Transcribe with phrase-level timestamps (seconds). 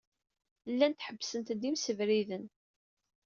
[0.71, 2.45] Llant ḥebbsent-d imsebriden.